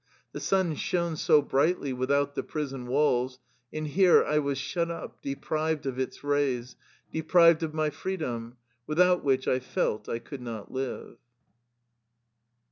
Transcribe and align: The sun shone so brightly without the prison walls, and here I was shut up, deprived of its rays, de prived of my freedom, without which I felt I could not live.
The 0.31 0.39
sun 0.39 0.73
shone 0.73 1.15
so 1.15 1.43
brightly 1.43 1.93
without 1.93 2.33
the 2.33 2.41
prison 2.41 2.87
walls, 2.87 3.37
and 3.71 3.85
here 3.85 4.23
I 4.23 4.39
was 4.39 4.57
shut 4.57 4.89
up, 4.89 5.21
deprived 5.21 5.85
of 5.85 5.99
its 5.99 6.23
rays, 6.23 6.75
de 7.11 7.21
prived 7.21 7.61
of 7.61 7.75
my 7.75 7.91
freedom, 7.91 8.57
without 8.87 9.23
which 9.23 9.47
I 9.47 9.59
felt 9.59 10.09
I 10.09 10.17
could 10.17 10.41
not 10.41 10.71
live. 10.71 11.17